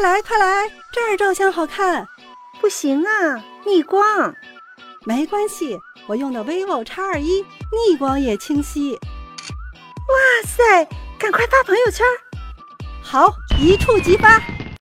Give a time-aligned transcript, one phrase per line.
[0.00, 2.08] 快来快来，这儿照相好看。
[2.58, 4.34] 不行啊，逆光。
[5.04, 8.94] 没关系，我用的 vivo X 二一，逆光也清晰。
[8.94, 12.06] 哇塞，赶快发朋友圈。
[13.02, 14.40] 好，一触即发。